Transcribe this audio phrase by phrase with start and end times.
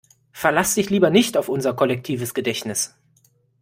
[0.31, 2.95] Verlass dich lieber nicht auf unser kollektives Gedächtnis!